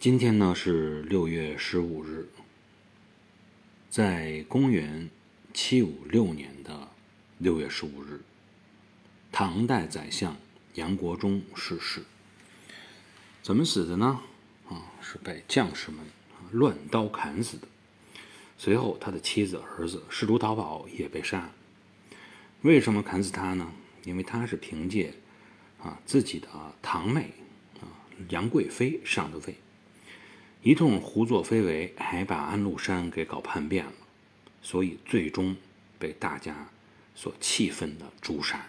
[0.00, 2.28] 今天呢是六月十五日，
[3.90, 5.10] 在公元
[5.52, 6.86] 七五六年的
[7.38, 8.20] 六月十五日，
[9.32, 10.36] 唐代宰相
[10.74, 12.04] 杨国忠逝世。
[13.42, 14.20] 怎么死的呢？
[14.68, 16.06] 啊，是被将士们
[16.52, 17.66] 乱刀砍死的。
[18.56, 21.50] 随后，他的妻子、儿子试图逃跑，也被杀。
[22.62, 23.72] 为什么砍死他呢？
[24.04, 25.14] 因为他是凭借
[25.82, 26.48] 啊自己的
[26.80, 27.32] 堂妹
[27.80, 27.90] 啊
[28.28, 29.56] 杨贵妃上的位，
[30.62, 33.92] 一通胡作非为，还把安禄山给搞叛变了，
[34.60, 35.56] 所以最终
[35.98, 36.68] 被大家
[37.14, 38.66] 所气愤的诛杀。